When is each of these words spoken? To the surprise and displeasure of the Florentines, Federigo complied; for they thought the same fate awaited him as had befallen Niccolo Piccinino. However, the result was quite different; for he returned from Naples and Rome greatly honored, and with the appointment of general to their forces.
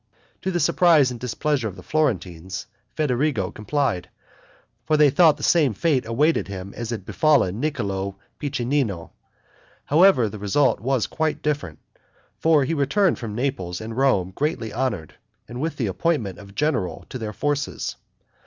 To 0.41 0.49
the 0.49 0.59
surprise 0.59 1.11
and 1.11 1.19
displeasure 1.19 1.67
of 1.67 1.75
the 1.75 1.83
Florentines, 1.83 2.65
Federigo 2.97 3.51
complied; 3.53 4.09
for 4.87 4.97
they 4.97 5.11
thought 5.11 5.37
the 5.37 5.43
same 5.43 5.75
fate 5.75 6.07
awaited 6.07 6.47
him 6.47 6.73
as 6.75 6.89
had 6.89 7.05
befallen 7.05 7.59
Niccolo 7.59 8.15
Piccinino. 8.39 9.11
However, 9.85 10.27
the 10.27 10.39
result 10.39 10.79
was 10.79 11.05
quite 11.05 11.43
different; 11.43 11.77
for 12.39 12.63
he 12.65 12.73
returned 12.73 13.19
from 13.19 13.35
Naples 13.35 13.79
and 13.79 13.95
Rome 13.95 14.31
greatly 14.33 14.73
honored, 14.73 15.13
and 15.47 15.61
with 15.61 15.75
the 15.77 15.85
appointment 15.85 16.39
of 16.39 16.55
general 16.55 17.05
to 17.09 17.19
their 17.19 17.31
forces. 17.31 17.95